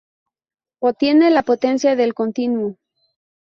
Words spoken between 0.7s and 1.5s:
O tiene la